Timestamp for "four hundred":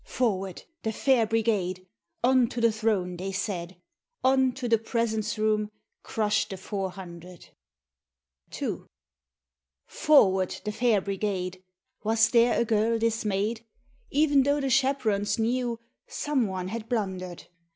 6.57-7.49